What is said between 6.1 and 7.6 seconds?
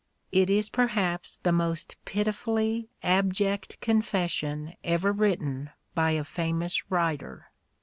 a famous writer.